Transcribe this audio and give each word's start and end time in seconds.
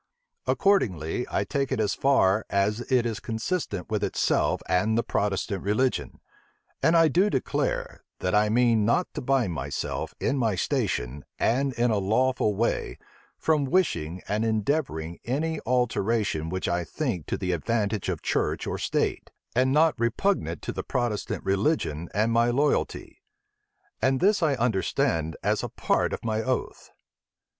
Accordingly, 0.47 1.27
I 1.29 1.43
take 1.43 1.71
it 1.71 1.79
as 1.79 1.93
far 1.93 2.43
as 2.49 2.79
it 2.91 3.05
is 3.05 3.19
consistent 3.19 3.91
with 3.91 4.03
itself 4.03 4.59
and 4.67 4.97
the 4.97 5.03
Protestant 5.03 5.61
religion. 5.61 6.19
And 6.81 6.97
I 6.97 7.07
do 7.07 7.29
declare, 7.29 8.03
that 8.17 8.33
I 8.33 8.49
mean 8.49 8.83
not 8.83 9.13
to 9.13 9.21
bind 9.21 9.53
myself, 9.53 10.15
in 10.19 10.39
my 10.39 10.55
station, 10.55 11.23
and 11.37 11.71
in 11.73 11.91
a 11.91 11.99
lawful 11.99 12.55
way, 12.55 12.97
from 13.37 13.63
wishing 13.65 14.23
and 14.27 14.43
endeavoring 14.43 15.19
any 15.23 15.59
alteration 15.67 16.49
which 16.49 16.67
I 16.67 16.83
think 16.83 17.27
to 17.27 17.37
the 17.37 17.51
advantage 17.51 18.09
of 18.09 18.23
church 18.23 18.65
or 18.65 18.79
state, 18.79 19.29
and 19.55 19.71
not 19.71 19.99
repugnant 19.99 20.63
to 20.63 20.71
the 20.71 20.81
Protestant 20.81 21.43
religion 21.43 22.09
and 22.11 22.31
my 22.31 22.49
loyalty: 22.49 23.21
and 24.01 24.19
this 24.19 24.41
I 24.41 24.55
understand 24.55 25.37
as 25.43 25.61
a 25.61 25.69
part 25.69 26.11
of 26.11 26.25
my 26.25 26.41
oath." 26.41 26.89